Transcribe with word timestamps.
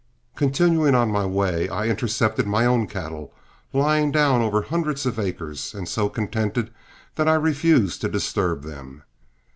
Continuing 0.35 0.95
on 0.95 1.11
my 1.11 1.27
way, 1.27 1.69
I 1.69 1.85
intercepted 1.87 2.47
my 2.47 2.65
own 2.65 2.87
cattle, 2.87 3.31
lying 3.71 4.11
down 4.11 4.41
over 4.41 4.63
hundreds 4.63 5.05
of 5.05 5.19
acres, 5.19 5.75
and 5.75 5.87
so 5.87 6.09
contented 6.09 6.73
that 7.17 7.27
I 7.27 7.35
refused 7.35 8.01
to 8.01 8.09
disturb 8.09 8.63
them. 8.63 9.03